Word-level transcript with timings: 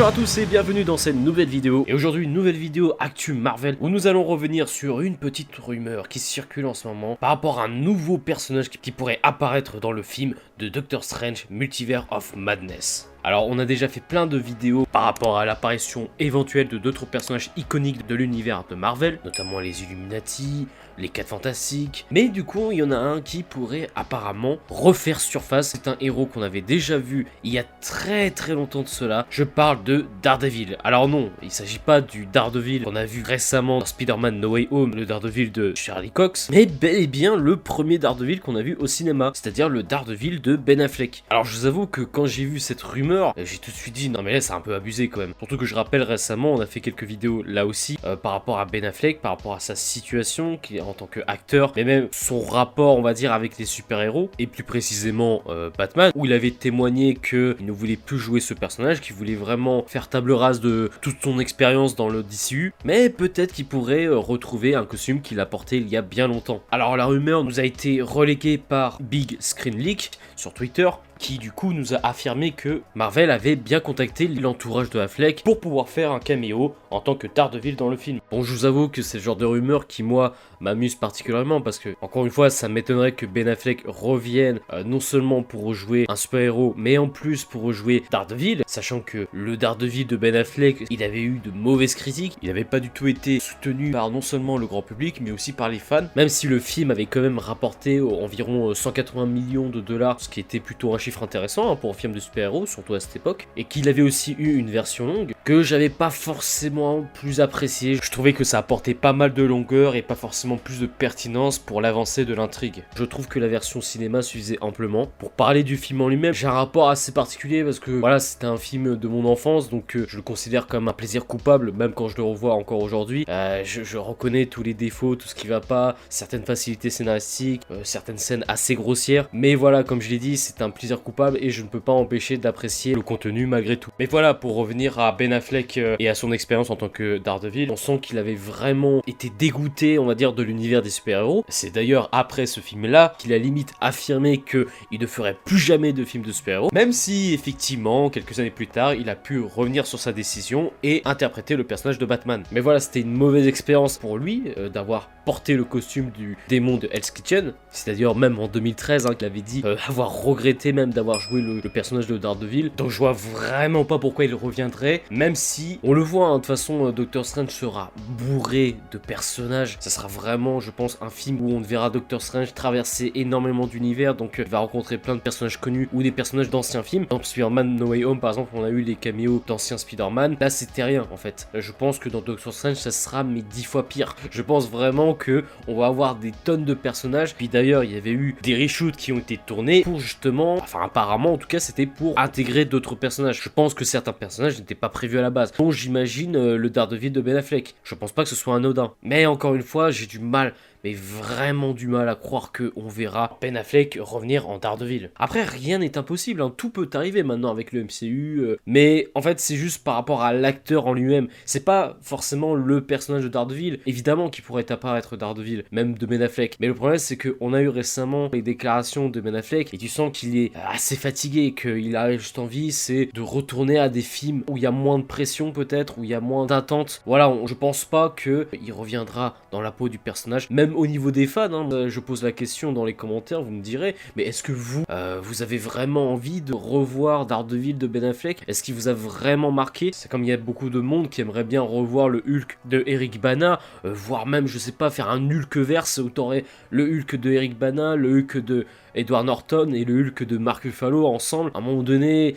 Bonjour 0.00 0.14
à 0.14 0.16
tous 0.16 0.38
et 0.38 0.46
bienvenue 0.46 0.82
dans 0.82 0.96
cette 0.96 1.14
nouvelle 1.14 1.50
vidéo. 1.50 1.84
Et 1.86 1.92
aujourd'hui 1.92 2.24
une 2.24 2.32
nouvelle 2.32 2.56
vidéo 2.56 2.94
Actu 3.00 3.34
Marvel 3.34 3.76
où 3.82 3.90
nous 3.90 4.06
allons 4.06 4.24
revenir 4.24 4.66
sur 4.66 5.02
une 5.02 5.18
petite 5.18 5.54
rumeur 5.56 6.08
qui 6.08 6.18
circule 6.18 6.64
en 6.64 6.72
ce 6.72 6.88
moment 6.88 7.16
par 7.16 7.28
rapport 7.28 7.60
à 7.60 7.64
un 7.64 7.68
nouveau 7.68 8.16
personnage 8.16 8.70
qui 8.70 8.92
pourrait 8.92 9.20
apparaître 9.22 9.78
dans 9.78 9.92
le 9.92 10.02
film 10.02 10.36
de 10.58 10.70
Doctor 10.70 11.04
Strange 11.04 11.44
Multiverse 11.50 12.06
of 12.10 12.34
Madness. 12.34 13.09
Alors 13.22 13.46
on 13.48 13.58
a 13.58 13.66
déjà 13.66 13.86
fait 13.86 14.00
plein 14.00 14.26
de 14.26 14.38
vidéos 14.38 14.86
par 14.90 15.02
rapport 15.02 15.38
à 15.38 15.44
l'apparition 15.44 16.08
éventuelle 16.18 16.68
de 16.68 16.78
d'autres 16.78 17.04
personnages 17.04 17.50
iconiques 17.56 18.06
de 18.06 18.14
l'univers 18.14 18.64
de 18.70 18.74
Marvel, 18.74 19.18
notamment 19.26 19.60
les 19.60 19.82
Illuminati, 19.82 20.66
les 20.96 21.10
4 21.10 21.28
Fantastiques, 21.28 22.06
mais 22.10 22.28
du 22.28 22.44
coup 22.44 22.72
il 22.72 22.78
y 22.78 22.82
en 22.82 22.90
a 22.90 22.96
un 22.96 23.20
qui 23.20 23.42
pourrait 23.42 23.90
apparemment 23.94 24.56
refaire 24.70 25.20
surface, 25.20 25.68
c'est 25.68 25.86
un 25.86 25.96
héros 26.00 26.24
qu'on 26.24 26.40
avait 26.40 26.62
déjà 26.62 26.96
vu 26.96 27.26
il 27.44 27.52
y 27.52 27.58
a 27.58 27.64
très 27.82 28.30
très 28.30 28.54
longtemps 28.54 28.82
de 28.82 28.88
cela, 28.88 29.26
je 29.28 29.44
parle 29.44 29.82
de 29.84 30.06
Daredevil. 30.22 30.78
Alors 30.82 31.06
non, 31.06 31.30
il 31.42 31.50
s'agit 31.50 31.78
pas 31.78 32.00
du 32.00 32.24
Daredevil 32.24 32.84
qu'on 32.84 32.96
a 32.96 33.04
vu 33.04 33.22
récemment 33.22 33.80
dans 33.80 33.86
Spider-Man 33.86 34.40
No 34.40 34.48
Way 34.52 34.68
Home, 34.70 34.94
le 34.94 35.04
Daredevil 35.04 35.52
de 35.52 35.74
Charlie 35.74 36.10
Cox, 36.10 36.48
mais 36.50 36.64
bel 36.64 36.96
et 36.96 37.06
bien 37.06 37.36
le 37.36 37.58
premier 37.58 37.98
Daredevil 37.98 38.40
qu'on 38.40 38.56
a 38.56 38.62
vu 38.62 38.76
au 38.80 38.86
cinéma, 38.86 39.32
c'est-à-dire 39.34 39.68
le 39.68 39.82
Daredevil 39.82 40.40
de 40.40 40.56
Ben 40.56 40.80
Affleck. 40.80 41.22
Alors 41.28 41.44
je 41.44 41.54
vous 41.54 41.66
avoue 41.66 41.86
que 41.86 42.00
quand 42.00 42.24
j'ai 42.24 42.46
vu 42.46 42.58
cette 42.58 42.82
rumeur, 42.82 43.09
j'ai 43.36 43.58
tout 43.58 43.70
de 43.70 43.76
suite 43.76 43.94
dit 43.94 44.08
non 44.08 44.22
mais 44.22 44.32
là 44.32 44.40
c'est 44.40 44.52
un 44.52 44.60
peu 44.60 44.74
abusé 44.74 45.08
quand 45.08 45.20
même. 45.20 45.34
Surtout 45.38 45.56
que 45.56 45.66
je 45.66 45.74
rappelle 45.74 46.02
récemment, 46.02 46.52
on 46.52 46.60
a 46.60 46.66
fait 46.66 46.80
quelques 46.80 47.04
vidéos 47.04 47.42
là 47.42 47.66
aussi 47.66 47.98
euh, 48.04 48.16
par 48.16 48.32
rapport 48.32 48.58
à 48.58 48.64
Ben 48.64 48.84
Affleck, 48.84 49.20
par 49.20 49.32
rapport 49.32 49.54
à 49.54 49.60
sa 49.60 49.74
situation 49.74 50.58
en 50.80 50.92
tant 50.92 51.06
qu'acteur, 51.06 51.72
mais 51.76 51.84
même 51.84 52.08
son 52.12 52.40
rapport 52.40 52.96
on 52.96 53.02
va 53.02 53.14
dire 53.14 53.32
avec 53.32 53.58
les 53.58 53.64
super-héros 53.64 54.30
et 54.38 54.46
plus 54.46 54.64
précisément 54.64 55.42
euh, 55.48 55.70
Batman 55.76 56.12
où 56.14 56.26
il 56.26 56.32
avait 56.32 56.50
témoigné 56.50 57.14
qu'il 57.14 57.56
ne 57.60 57.72
voulait 57.72 57.96
plus 57.96 58.18
jouer 58.18 58.40
ce 58.40 58.54
personnage, 58.54 59.00
qu'il 59.00 59.14
voulait 59.14 59.34
vraiment 59.34 59.84
faire 59.86 60.08
table 60.08 60.32
rase 60.32 60.60
de 60.60 60.90
toute 61.00 61.22
son 61.22 61.40
expérience 61.40 61.96
dans 61.96 62.08
le 62.08 62.22
DCU, 62.22 62.72
mais 62.84 63.08
peut-être 63.10 63.52
qu'il 63.52 63.66
pourrait 63.66 64.06
euh, 64.06 64.18
retrouver 64.18 64.74
un 64.74 64.84
costume 64.84 65.20
qu'il 65.20 65.40
a 65.40 65.46
porté 65.46 65.78
il 65.78 65.88
y 65.88 65.96
a 65.96 66.02
bien 66.02 66.28
longtemps. 66.28 66.62
Alors 66.70 66.96
la 66.96 67.06
rumeur 67.06 67.44
nous 67.44 67.60
a 67.60 67.64
été 67.64 68.02
reléguée 68.02 68.58
par 68.58 68.98
Big 69.00 69.36
Screen 69.40 69.76
Leak 69.76 70.12
sur 70.36 70.52
Twitter 70.52 70.88
qui 71.20 71.38
du 71.38 71.52
coup 71.52 71.72
nous 71.72 71.94
a 71.94 71.98
affirmé 72.02 72.50
que 72.50 72.80
Marvel 72.94 73.30
avait 73.30 73.54
bien 73.54 73.78
contacté 73.78 74.26
l'entourage 74.26 74.90
de 74.90 74.98
Affleck 74.98 75.42
pour 75.44 75.60
pouvoir 75.60 75.88
faire 75.88 76.12
un 76.12 76.18
caméo 76.18 76.74
en 76.90 77.00
tant 77.00 77.14
que 77.14 77.28
Daredevil 77.32 77.76
dans 77.76 77.90
le 77.90 77.96
film. 77.96 78.20
Bon, 78.30 78.42
je 78.42 78.52
vous 78.52 78.64
avoue 78.64 78.88
que 78.88 79.02
c'est 79.02 79.18
le 79.18 79.22
genre 79.22 79.36
de 79.36 79.44
rumeur 79.44 79.86
qui, 79.86 80.02
moi, 80.02 80.34
m'amuse 80.60 80.94
particulièrement 80.94 81.60
parce 81.60 81.78
que, 81.78 81.90
encore 82.00 82.24
une 82.24 82.32
fois, 82.32 82.48
ça 82.48 82.68
m'étonnerait 82.68 83.12
que 83.12 83.26
Ben 83.26 83.46
Affleck 83.48 83.82
revienne 83.86 84.60
euh, 84.72 84.82
non 84.82 84.98
seulement 84.98 85.42
pour 85.42 85.64
rejouer 85.64 86.06
un 86.08 86.16
super-héros, 86.16 86.74
mais 86.76 86.98
en 86.98 87.08
plus 87.08 87.44
pour 87.44 87.62
rejouer 87.62 88.02
Daredevil, 88.10 88.62
sachant 88.66 89.00
que 89.00 89.28
le 89.32 89.56
Daredevil 89.56 90.06
de 90.06 90.16
Ben 90.16 90.34
Affleck, 90.34 90.86
il 90.90 91.02
avait 91.02 91.20
eu 91.20 91.40
de 91.44 91.50
mauvaises 91.50 91.94
critiques, 91.94 92.38
il 92.42 92.48
n'avait 92.48 92.64
pas 92.64 92.80
du 92.80 92.88
tout 92.90 93.06
été 93.06 93.40
soutenu 93.40 93.90
par 93.90 94.10
non 94.10 94.22
seulement 94.22 94.56
le 94.56 94.66
grand 94.66 94.82
public, 94.82 95.20
mais 95.20 95.30
aussi 95.30 95.52
par 95.52 95.68
les 95.68 95.78
fans, 95.78 96.08
même 96.16 96.30
si 96.30 96.46
le 96.46 96.58
film 96.58 96.90
avait 96.90 97.06
quand 97.06 97.20
même 97.20 97.38
rapporté 97.38 98.00
environ 98.00 98.72
180 98.72 99.26
millions 99.26 99.68
de 99.68 99.80
dollars, 99.80 100.20
ce 100.20 100.28
qui 100.28 100.40
était 100.40 100.60
plutôt 100.60 100.94
un 100.94 100.98
chiffre 100.98 101.09
intéressant 101.22 101.70
hein, 101.70 101.76
pour 101.76 101.90
un 101.90 101.94
film 101.94 102.12
de 102.12 102.20
super-héros, 102.20 102.66
surtout 102.66 102.94
à 102.94 103.00
cette 103.00 103.16
époque, 103.16 103.48
et 103.56 103.64
qu'il 103.64 103.88
avait 103.88 104.02
aussi 104.02 104.36
eu 104.38 104.56
une 104.56 104.70
version 104.70 105.06
longue 105.06 105.34
que 105.44 105.62
j'avais 105.62 105.88
pas 105.88 106.10
forcément 106.10 107.04
plus 107.14 107.40
apprécié. 107.40 107.98
Je 108.02 108.10
trouvais 108.10 108.32
que 108.32 108.44
ça 108.44 108.58
apportait 108.58 108.94
pas 108.94 109.12
mal 109.12 109.32
de 109.32 109.42
longueur 109.42 109.96
et 109.96 110.02
pas 110.02 110.14
forcément 110.14 110.56
plus 110.56 110.80
de 110.80 110.86
pertinence 110.86 111.58
pour 111.58 111.80
l'avancée 111.80 112.24
de 112.24 112.34
l'intrigue. 112.34 112.84
Je 112.96 113.04
trouve 113.04 113.26
que 113.26 113.38
la 113.38 113.48
version 113.48 113.80
cinéma 113.80 114.22
suffisait 114.22 114.58
amplement. 114.60 115.06
Pour 115.18 115.30
parler 115.30 115.62
du 115.62 115.76
film 115.76 116.02
en 116.02 116.08
lui-même, 116.08 116.34
j'ai 116.34 116.46
un 116.46 116.52
rapport 116.52 116.90
assez 116.90 117.12
particulier 117.12 117.64
parce 117.64 117.78
que 117.78 117.90
voilà, 117.90 118.18
c'était 118.18 118.46
un 118.46 118.56
film 118.56 118.96
de 118.96 119.08
mon 119.08 119.24
enfance, 119.24 119.70
donc 119.70 119.96
euh, 119.96 120.04
je 120.08 120.16
le 120.16 120.22
considère 120.22 120.66
comme 120.66 120.88
un 120.88 120.92
plaisir 120.92 121.26
coupable, 121.26 121.72
même 121.72 121.92
quand 121.92 122.08
je 122.08 122.16
le 122.16 122.22
revois 122.22 122.54
encore 122.54 122.82
aujourd'hui. 122.82 123.24
Euh, 123.28 123.62
je, 123.64 123.96
reconnais 123.96 124.46
tous 124.46 124.62
les 124.62 124.74
défauts, 124.74 125.16
tout 125.16 125.28
ce 125.28 125.34
qui 125.34 125.46
va 125.46 125.60
pas, 125.60 125.96
certaines 126.08 126.44
facilités 126.44 126.90
scénaristiques, 126.90 127.62
euh, 127.70 127.80
certaines 127.84 128.18
scènes 128.18 128.44
assez 128.48 128.74
grossières, 128.74 129.28
mais 129.32 129.54
voilà, 129.54 129.84
comme 129.84 130.00
je 130.00 130.10
l'ai 130.10 130.18
dit, 130.18 130.36
c'est 130.36 130.62
un 130.62 130.70
plaisir 130.70 131.02
coupable 131.02 131.38
et 131.40 131.50
je 131.50 131.62
ne 131.62 131.68
peux 131.68 131.80
pas 131.80 131.92
empêcher 131.92 132.36
d'apprécier 132.36 132.94
le 132.94 133.02
contenu 133.02 133.46
malgré 133.46 133.76
tout. 133.76 133.90
Mais 133.98 134.06
voilà, 134.06 134.34
pour 134.34 134.54
revenir 134.54 134.98
à 134.98 135.12
Ben 135.12 135.29
Affleck 135.32 135.78
euh, 135.78 135.96
et 135.98 136.08
à 136.08 136.14
son 136.14 136.32
expérience 136.32 136.70
en 136.70 136.76
tant 136.76 136.88
que 136.88 137.18
Daredevil, 137.18 137.70
on 137.70 137.76
sent 137.76 137.98
qu'il 138.02 138.18
avait 138.18 138.34
vraiment 138.34 139.02
été 139.06 139.30
dégoûté, 139.38 139.98
on 139.98 140.06
va 140.06 140.14
dire, 140.14 140.32
de 140.32 140.42
l'univers 140.42 140.82
des 140.82 140.90
super-héros. 140.90 141.44
C'est 141.48 141.70
d'ailleurs 141.74 142.08
après 142.12 142.46
ce 142.46 142.60
film-là 142.60 143.14
qu'il 143.18 143.32
a 143.32 143.38
limite 143.38 143.72
affirmé 143.80 144.38
qu'il 144.38 144.66
ne 145.00 145.06
ferait 145.06 145.36
plus 145.44 145.58
jamais 145.58 145.92
de 145.92 146.04
film 146.04 146.24
de 146.24 146.32
super-héros, 146.32 146.70
même 146.72 146.92
si 146.92 147.34
effectivement, 147.34 148.10
quelques 148.10 148.38
années 148.38 148.50
plus 148.50 148.66
tard, 148.66 148.94
il 148.94 149.08
a 149.08 149.16
pu 149.16 149.40
revenir 149.40 149.86
sur 149.86 149.98
sa 149.98 150.12
décision 150.12 150.72
et 150.82 151.02
interpréter 151.04 151.56
le 151.56 151.64
personnage 151.64 151.98
de 151.98 152.06
Batman. 152.06 152.42
Mais 152.52 152.60
voilà, 152.60 152.80
c'était 152.80 153.00
une 153.00 153.12
mauvaise 153.12 153.46
expérience 153.46 153.98
pour 153.98 154.18
lui 154.18 154.52
euh, 154.56 154.68
d'avoir 154.68 155.10
porté 155.24 155.54
le 155.54 155.64
costume 155.64 156.10
du 156.10 156.36
démon 156.48 156.76
de 156.76 156.88
Hell's 156.92 157.10
Kitchen. 157.10 157.52
C'est 157.70 157.92
d'ailleurs 157.92 158.16
même 158.16 158.38
en 158.38 158.48
2013 158.48 159.06
hein, 159.06 159.14
qu'il 159.14 159.26
avait 159.26 159.42
dit 159.42 159.62
euh, 159.64 159.76
avoir 159.86 160.22
regretté 160.22 160.72
même 160.72 160.92
d'avoir 160.92 161.20
joué 161.20 161.40
le, 161.40 161.60
personnage 161.70 162.06
de 162.06 162.18
Daredevil. 162.18 162.72
Donc 162.76 162.90
je 162.90 162.98
vois 162.98 163.12
vraiment 163.12 163.84
pas 163.84 163.98
pourquoi 163.98 164.24
il 164.24 164.34
reviendrait, 164.34 165.02
si 165.34 165.78
on 165.82 165.92
le 165.92 166.02
voit, 166.02 166.28
hein, 166.28 166.34
de 166.34 166.38
toute 166.38 166.46
façon, 166.46 166.86
euh, 166.86 166.92
Doctor 166.92 167.26
Strange 167.26 167.50
sera 167.50 167.90
bourré 168.08 168.76
de 168.90 168.98
personnages. 168.98 169.76
Ça 169.80 169.90
sera 169.90 170.08
vraiment, 170.08 170.60
je 170.60 170.70
pense, 170.70 170.98
un 171.02 171.10
film 171.10 171.40
où 171.42 171.50
on 171.50 171.60
verra 171.60 171.90
Doctor 171.90 172.22
Strange 172.22 172.54
traverser 172.54 173.12
énormément 173.14 173.66
d'univers, 173.66 174.14
donc 174.14 174.38
euh, 174.38 174.44
il 174.46 174.50
va 174.50 174.60
rencontrer 174.60 174.98
plein 174.98 175.14
de 175.14 175.20
personnages 175.20 175.60
connus 175.60 175.88
ou 175.92 176.02
des 176.02 176.10
personnages 176.10 176.48
d'anciens 176.48 176.82
films. 176.82 177.06
Dans 177.10 177.22
Spider-Man 177.22 177.76
No 177.76 177.88
Way 177.88 178.04
Home, 178.04 178.18
par 178.18 178.30
exemple, 178.30 178.50
on 178.54 178.64
a 178.64 178.70
eu 178.70 178.80
les 178.80 178.94
caméos 178.94 179.42
d'anciens 179.46 179.76
Spider-Man. 179.76 180.36
Là, 180.40 180.48
c'était 180.48 180.84
rien 180.84 181.06
en 181.10 181.16
fait. 181.16 181.48
Je 181.52 181.72
pense 181.72 181.98
que 181.98 182.08
dans 182.08 182.22
Doctor 182.22 182.52
Strange, 182.54 182.76
ça 182.76 182.90
sera 182.90 183.22
mais 183.22 183.42
dix 183.42 183.64
fois 183.64 183.86
pire. 183.88 184.16
Je 184.30 184.42
pense 184.42 184.70
vraiment 184.70 185.14
que 185.14 185.44
on 185.68 185.76
va 185.76 185.86
avoir 185.86 186.16
des 186.16 186.32
tonnes 186.44 186.64
de 186.64 186.74
personnages. 186.74 187.34
Puis 187.34 187.48
d'ailleurs, 187.48 187.84
il 187.84 187.92
y 187.92 187.96
avait 187.96 188.10
eu 188.10 188.36
des 188.42 188.54
reshoots 188.54 188.96
qui 188.96 189.12
ont 189.12 189.18
été 189.18 189.38
tournés 189.38 189.82
pour 189.82 190.00
justement, 190.00 190.54
enfin 190.54 190.80
apparemment 190.82 191.34
en 191.34 191.38
tout 191.38 191.48
cas, 191.48 191.60
c'était 191.60 191.86
pour 191.86 192.18
intégrer 192.18 192.64
d'autres 192.64 192.94
personnages. 192.94 193.40
Je 193.42 193.48
pense 193.50 193.74
que 193.74 193.84
certains 193.84 194.12
personnages 194.12 194.58
n'étaient 194.58 194.74
pas 194.74 194.88
prévus 194.88 195.09
à 195.18 195.22
la 195.22 195.30
base. 195.30 195.52
Bon, 195.56 195.70
j'imagine 195.70 196.36
euh, 196.36 196.56
le 196.56 196.70
Daredevil 196.70 197.10
de 197.10 197.20
Ben 197.20 197.36
Affleck. 197.36 197.74
Je 197.84 197.94
pense 197.94 198.12
pas 198.12 198.22
que 198.22 198.28
ce 198.28 198.36
soit 198.36 198.54
anodin. 198.54 198.92
Mais 199.02 199.26
encore 199.26 199.54
une 199.54 199.62
fois, 199.62 199.90
j'ai 199.90 200.06
du 200.06 200.18
mal 200.18 200.54
mais 200.84 200.94
vraiment 200.94 201.72
du 201.72 201.86
mal 201.86 202.08
à 202.08 202.14
croire 202.14 202.52
que 202.52 202.72
on 202.76 202.88
verra 202.88 203.38
Ben 203.40 203.56
Affleck 203.56 203.98
revenir 204.00 204.48
en 204.48 204.58
Daredevil. 204.58 205.10
Après, 205.16 205.42
rien 205.42 205.78
n'est 205.78 205.98
impossible, 205.98 206.42
hein. 206.42 206.52
tout 206.56 206.70
peut 206.70 206.88
arriver 206.94 207.22
maintenant 207.22 207.50
avec 207.50 207.72
le 207.72 207.84
MCU, 207.84 208.40
euh. 208.40 208.58
mais 208.66 209.08
en 209.14 209.22
fait, 209.22 209.40
c'est 209.40 209.56
juste 209.56 209.84
par 209.84 209.94
rapport 209.94 210.22
à 210.22 210.32
l'acteur 210.32 210.86
en 210.86 210.94
lui-même. 210.94 211.28
C'est 211.44 211.64
pas 211.64 211.98
forcément 212.00 212.54
le 212.54 212.80
personnage 212.80 213.24
de 213.24 213.28
Daredevil, 213.28 213.80
évidemment 213.86 214.30
qui 214.30 214.42
pourrait 214.42 214.70
apparaître 214.70 215.16
Daredevil, 215.16 215.64
même 215.72 215.96
de 215.96 216.06
Ben 216.06 216.22
Affleck. 216.22 216.56
Mais 216.60 216.66
le 216.66 216.74
problème, 216.74 216.98
c'est 216.98 217.16
qu'on 217.16 217.52
a 217.52 217.60
eu 217.60 217.68
récemment 217.68 218.28
les 218.32 218.42
déclarations 218.42 219.08
de 219.08 219.20
Ben 219.20 219.34
Affleck 219.34 219.72
et 219.74 219.78
tu 219.78 219.88
sens 219.88 220.16
qu'il 220.16 220.36
est 220.36 220.52
assez 220.66 220.96
fatigué, 220.96 221.54
qu'il 221.54 221.96
a 221.96 222.16
juste 222.16 222.38
envie, 222.38 222.72
c'est 222.72 223.10
de 223.12 223.20
retourner 223.20 223.78
à 223.78 223.88
des 223.88 224.02
films 224.02 224.42
où 224.48 224.56
il 224.56 224.62
y 224.62 224.66
a 224.66 224.70
moins 224.70 224.98
de 224.98 225.04
pression 225.04 225.52
peut-être, 225.52 225.98
où 225.98 226.04
il 226.04 226.10
y 226.10 226.14
a 226.14 226.20
moins 226.20 226.46
d'attente. 226.46 227.02
Voilà, 227.06 227.32
je 227.46 227.54
pense 227.54 227.84
pas 227.84 228.10
que 228.10 228.48
il 228.52 228.72
reviendra 228.72 229.36
dans 229.50 229.60
la 229.60 229.72
peau 229.72 229.88
du 229.88 229.98
personnage, 229.98 230.48
même 230.50 230.69
au 230.74 230.86
niveau 230.86 231.10
des 231.10 231.26
fans, 231.26 231.52
hein, 231.52 231.68
euh, 231.72 231.88
je 231.88 232.00
pose 232.00 232.22
la 232.22 232.32
question 232.32 232.72
dans 232.72 232.84
les 232.84 232.94
commentaires, 232.94 233.42
vous 233.42 233.50
me 233.50 233.62
direz, 233.62 233.94
mais 234.16 234.24
est-ce 234.24 234.42
que 234.42 234.52
vous, 234.52 234.84
euh, 234.90 235.20
vous 235.22 235.42
avez 235.42 235.58
vraiment 235.58 236.12
envie 236.12 236.40
de 236.40 236.52
revoir 236.52 237.26
Daredevil 237.26 237.78
de 237.78 237.86
Ben 237.86 238.04
Affleck? 238.04 238.42
Est-ce 238.48 238.62
qu'il 238.62 238.74
vous 238.74 238.88
a 238.88 238.92
vraiment 238.92 239.50
marqué? 239.50 239.90
C'est 239.92 240.10
comme 240.10 240.24
il 240.24 240.28
y 240.28 240.32
a 240.32 240.36
beaucoup 240.36 240.70
de 240.70 240.80
monde 240.80 241.08
qui 241.08 241.20
aimerait 241.20 241.44
bien 241.44 241.62
revoir 241.62 242.08
le 242.08 242.22
Hulk 242.26 242.58
de 242.64 242.82
Eric 242.86 243.20
Bana, 243.20 243.60
euh, 243.84 243.92
voire 243.92 244.26
même, 244.26 244.46
je 244.46 244.58
sais 244.58 244.72
pas, 244.72 244.90
faire 244.90 245.08
un 245.08 245.30
Hulk 245.30 245.56
verse 245.58 245.98
où 245.98 246.10
t'aurais 246.10 246.44
le 246.70 246.84
Hulk 246.84 247.16
de 247.16 247.30
Eric 247.30 247.58
Bana, 247.58 247.96
le 247.96 248.18
Hulk 248.18 248.38
de 248.38 248.66
Edward 248.94 249.24
Norton 249.24 249.72
et 249.72 249.84
le 249.84 250.00
Hulk 250.00 250.24
de 250.24 250.36
Mark 250.36 250.64
Ruffalo 250.64 251.06
ensemble, 251.06 251.52
à 251.54 251.58
un 251.58 251.60
moment 251.60 251.84
donné, 251.84 252.34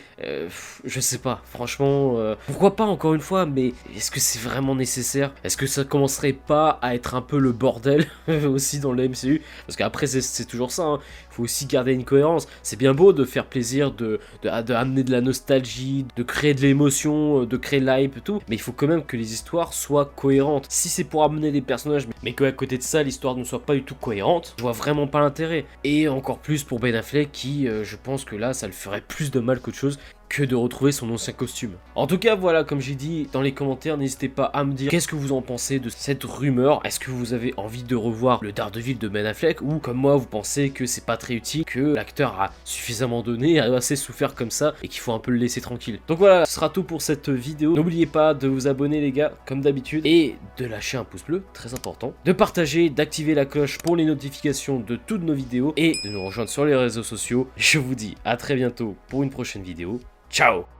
je 0.84 1.00
sais 1.00 1.18
pas, 1.18 1.42
franchement, 1.44 2.16
pourquoi 2.46 2.76
pas 2.76 2.84
encore 2.84 3.14
une 3.14 3.20
fois, 3.20 3.44
mais 3.44 3.72
est-ce 3.96 4.12
que 4.12 4.20
c'est 4.20 4.38
vraiment 4.38 4.76
nécessaire? 4.76 5.32
Est-ce 5.42 5.56
que 5.56 5.66
ça 5.66 5.82
commencerait 5.82 6.32
pas 6.32 6.78
à 6.80 6.94
être 6.94 7.16
un 7.16 7.22
peu 7.22 7.38
le 7.38 7.50
bordel? 7.50 8.06
aussi 8.46 8.80
dans 8.80 8.92
le 8.92 9.08
MCU. 9.08 9.42
Parce 9.66 9.76
qu'après, 9.76 10.06
c'est 10.06 10.44
toujours 10.44 10.72
ça. 10.72 10.84
Hein. 10.84 11.00
Faut 11.34 11.42
aussi 11.42 11.66
garder 11.66 11.92
une 11.92 12.04
cohérence. 12.04 12.46
C'est 12.62 12.78
bien 12.78 12.94
beau 12.94 13.12
de 13.12 13.24
faire 13.24 13.46
plaisir, 13.46 13.90
de, 13.90 14.20
de, 14.42 14.48
amener 14.48 15.02
de 15.02 15.10
la 15.10 15.20
nostalgie, 15.20 16.06
de 16.16 16.22
créer 16.22 16.54
de 16.54 16.60
l'émotion, 16.60 17.42
euh, 17.42 17.46
de 17.46 17.56
créer 17.56 17.80
l'hype 17.80 18.22
tout. 18.22 18.40
Mais 18.48 18.56
il 18.56 18.60
faut 18.60 18.72
quand 18.72 18.86
même 18.86 19.04
que 19.04 19.16
les 19.16 19.32
histoires 19.32 19.72
soient 19.72 20.12
cohérentes. 20.16 20.66
Si 20.68 20.88
c'est 20.88 21.04
pour 21.04 21.24
amener 21.24 21.50
des 21.50 21.60
personnages, 21.60 22.06
mais 22.22 22.32
qu'à 22.32 22.52
côté 22.52 22.78
de 22.78 22.82
ça, 22.82 23.02
l'histoire 23.02 23.34
ne 23.36 23.44
soit 23.44 23.64
pas 23.64 23.74
du 23.74 23.82
tout 23.82 23.96
cohérente, 23.96 24.54
je 24.58 24.62
vois 24.62 24.72
vraiment 24.72 25.06
pas 25.06 25.20
l'intérêt. 25.20 25.64
Et 25.82 26.08
encore 26.08 26.38
plus 26.38 26.62
pour 26.62 26.78
Ben 26.78 26.94
Affleck 26.94 27.32
qui, 27.32 27.66
euh, 27.66 27.84
je 27.84 27.96
pense 27.96 28.24
que 28.24 28.36
là, 28.36 28.54
ça 28.54 28.66
le 28.66 28.72
ferait 28.72 29.00
plus 29.00 29.30
de 29.30 29.40
mal 29.40 29.60
qu'autre 29.60 29.76
chose. 29.78 29.98
que 30.30 30.42
de 30.42 30.56
retrouver 30.56 30.90
son 30.90 31.10
ancien 31.10 31.32
costume. 31.32 31.72
En 31.94 32.08
tout 32.08 32.18
cas, 32.18 32.34
voilà, 32.34 32.64
comme 32.64 32.80
j'ai 32.80 32.96
dit 32.96 33.28
dans 33.30 33.40
les 33.40 33.52
commentaires, 33.52 33.96
n'hésitez 33.96 34.28
pas 34.28 34.46
à 34.46 34.64
me 34.64 34.72
dire 34.72 34.90
qu'est-ce 34.90 35.06
que 35.06 35.14
vous 35.14 35.30
en 35.30 35.42
pensez 35.42 35.78
de 35.78 35.88
cette 35.88 36.24
rumeur. 36.24 36.80
Est-ce 36.84 36.98
que 36.98 37.12
vous 37.12 37.34
avez 37.34 37.54
envie 37.56 37.84
de 37.84 37.94
revoir 37.94 38.42
le 38.42 38.50
Daredevil 38.50 38.98
de 38.98 39.06
Ben 39.06 39.26
Affleck 39.26 39.60
ou 39.60 39.78
comme 39.78 39.98
moi, 39.98 40.16
vous 40.16 40.26
pensez 40.26 40.70
que 40.70 40.86
c'est 40.86 41.04
pas 41.06 41.16
utile, 41.32 41.64
que 41.64 41.94
l'acteur 41.94 42.40
a 42.40 42.52
suffisamment 42.64 43.22
donné, 43.22 43.58
a 43.58 43.72
assez 43.72 43.96
souffert 43.96 44.34
comme 44.34 44.50
ça 44.50 44.74
et 44.82 44.88
qu'il 44.88 45.00
faut 45.00 45.12
un 45.12 45.18
peu 45.18 45.30
le 45.30 45.38
laisser 45.38 45.60
tranquille. 45.60 46.00
Donc 46.08 46.18
voilà, 46.18 46.44
ce 46.44 46.52
sera 46.52 46.68
tout 46.68 46.82
pour 46.82 47.00
cette 47.00 47.30
vidéo. 47.30 47.74
N'oubliez 47.74 48.06
pas 48.06 48.34
de 48.34 48.48
vous 48.48 48.66
abonner 48.66 49.00
les 49.00 49.12
gars, 49.12 49.32
comme 49.46 49.60
d'habitude, 49.60 50.04
et 50.04 50.36
de 50.58 50.66
lâcher 50.66 50.96
un 50.96 51.04
pouce 51.04 51.24
bleu, 51.24 51.42
très 51.52 51.74
important, 51.74 52.12
de 52.24 52.32
partager, 52.32 52.90
d'activer 52.90 53.34
la 53.34 53.46
cloche 53.46 53.78
pour 53.78 53.96
les 53.96 54.04
notifications 54.04 54.80
de 54.80 54.96
toutes 54.96 55.22
nos 55.22 55.34
vidéos 55.34 55.72
et 55.76 55.94
de 56.04 56.10
nous 56.10 56.24
rejoindre 56.24 56.50
sur 56.50 56.64
les 56.64 56.74
réseaux 56.74 57.02
sociaux. 57.02 57.48
Je 57.56 57.78
vous 57.78 57.94
dis 57.94 58.14
à 58.24 58.36
très 58.36 58.54
bientôt 58.54 58.96
pour 59.08 59.22
une 59.22 59.30
prochaine 59.30 59.62
vidéo. 59.62 60.00
Ciao 60.30 60.73